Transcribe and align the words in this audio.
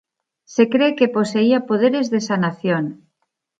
Se 0.53 0.63
cree 0.73 0.91
que 0.97 1.13
poseía 1.17 1.67
poderes 1.69 2.07
de 2.13 2.19
sanación. 2.27 2.85